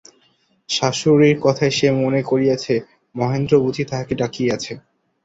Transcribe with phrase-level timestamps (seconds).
[0.69, 2.77] শাশুড়ির কথায় সে মনে করিয়াছিল,
[3.15, 4.73] মহেন্দ্র বুঝি তাহাকে ডাকিয়াছে।